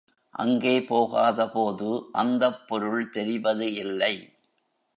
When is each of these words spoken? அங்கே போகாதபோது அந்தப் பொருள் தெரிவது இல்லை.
அங்கே 0.35 0.81
போகாதபோது 0.81 1.89
அந்தப் 2.11 2.67
பொருள் 2.67 3.09
தெரிவது 3.09 3.73
இல்லை. 3.73 4.13